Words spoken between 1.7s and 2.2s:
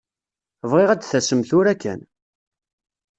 kan.